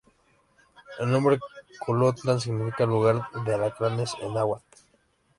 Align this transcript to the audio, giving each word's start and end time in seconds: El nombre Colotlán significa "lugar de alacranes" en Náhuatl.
El 0.97 1.11
nombre 1.11 1.37
Colotlán 1.85 2.39
significa 2.41 2.87
"lugar 2.87 3.21
de 3.45 3.53
alacranes" 3.53 4.15
en 4.19 4.33
Náhuatl. 4.33 4.65